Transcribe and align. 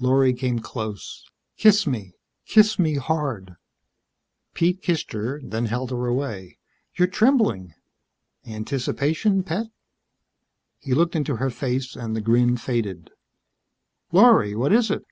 Lorry 0.00 0.32
came 0.32 0.58
close. 0.58 1.24
"Kiss 1.56 1.86
me. 1.86 2.12
Kiss 2.46 2.80
me 2.80 2.96
hard." 2.96 3.54
Pete 4.52 4.82
kissed 4.82 5.12
her, 5.12 5.40
then 5.40 5.66
held 5.66 5.90
her 5.92 6.06
away. 6.06 6.58
"You're 6.96 7.06
trembling. 7.06 7.74
Anticipation, 8.44 9.44
pet?" 9.44 9.66
He 10.80 10.94
looked 10.94 11.14
into 11.14 11.36
her 11.36 11.50
face 11.50 11.94
and 11.94 12.16
the 12.16 12.20
grin 12.20 12.56
faded. 12.56 13.10
"Lorry, 14.10 14.56
what 14.56 14.72
is 14.72 14.90
it?" 14.90 15.04